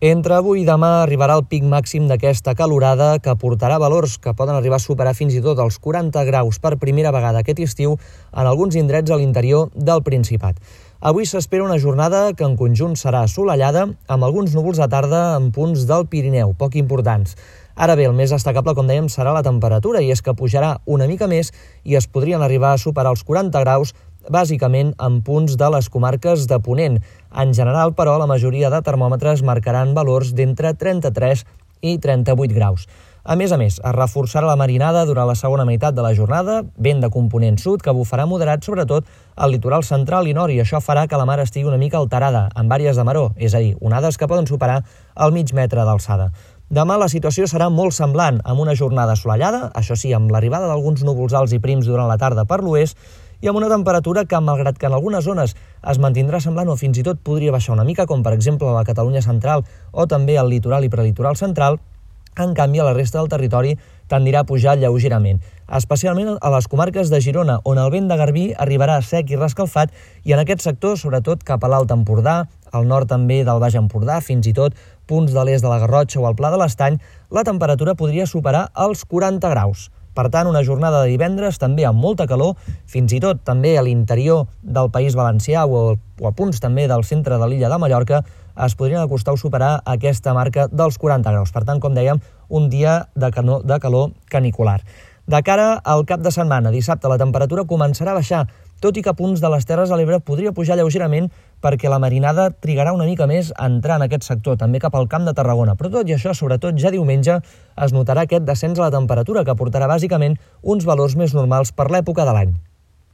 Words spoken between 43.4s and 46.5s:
a dir, onades que poden superar el mig metre d'alçada.